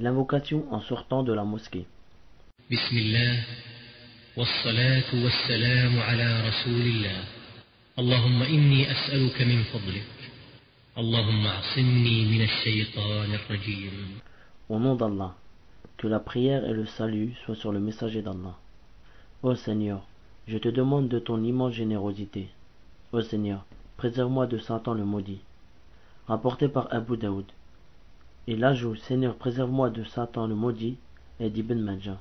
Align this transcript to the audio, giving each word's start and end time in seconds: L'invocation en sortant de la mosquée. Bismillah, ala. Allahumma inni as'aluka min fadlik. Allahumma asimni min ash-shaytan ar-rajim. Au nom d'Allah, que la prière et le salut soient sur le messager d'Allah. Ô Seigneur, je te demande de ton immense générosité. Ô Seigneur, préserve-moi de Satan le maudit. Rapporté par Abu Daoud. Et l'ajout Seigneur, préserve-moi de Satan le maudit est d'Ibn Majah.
L'invocation 0.00 0.64
en 0.70 0.80
sortant 0.80 1.24
de 1.24 1.32
la 1.32 1.42
mosquée. 1.42 1.84
Bismillah, 2.70 3.34
ala. 4.36 4.44
Allahumma 7.96 8.46
inni 8.46 8.86
as'aluka 8.86 9.44
min 9.44 9.64
fadlik. 9.64 10.04
Allahumma 10.94 11.58
asimni 11.58 12.26
min 12.30 12.42
ash-shaytan 12.42 13.34
ar-rajim. 13.34 14.20
Au 14.68 14.78
nom 14.78 14.94
d'Allah, 14.94 15.34
que 15.96 16.06
la 16.06 16.20
prière 16.20 16.64
et 16.64 16.74
le 16.74 16.86
salut 16.86 17.34
soient 17.44 17.56
sur 17.56 17.72
le 17.72 17.80
messager 17.80 18.22
d'Allah. 18.22 18.56
Ô 19.42 19.56
Seigneur, 19.56 20.06
je 20.46 20.58
te 20.58 20.68
demande 20.68 21.08
de 21.08 21.18
ton 21.18 21.42
immense 21.42 21.72
générosité. 21.72 22.50
Ô 23.12 23.20
Seigneur, 23.20 23.64
préserve-moi 23.96 24.46
de 24.46 24.58
Satan 24.58 24.94
le 24.94 25.04
maudit. 25.04 25.40
Rapporté 26.28 26.68
par 26.68 26.86
Abu 26.94 27.16
Daoud. 27.16 27.46
Et 28.50 28.56
l'ajout 28.56 28.96
Seigneur, 28.96 29.34
préserve-moi 29.34 29.90
de 29.90 30.04
Satan 30.04 30.46
le 30.46 30.54
maudit 30.54 30.96
est 31.38 31.50
d'Ibn 31.50 31.78
Majah. 31.80 32.18